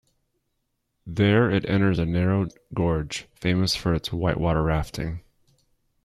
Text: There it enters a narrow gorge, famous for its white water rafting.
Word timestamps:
There 1.05 1.51
it 1.51 1.63
enters 1.69 1.99
a 1.99 2.07
narrow 2.07 2.47
gorge, 2.73 3.27
famous 3.35 3.75
for 3.75 3.93
its 3.93 4.11
white 4.11 4.39
water 4.39 4.63
rafting. 4.63 5.21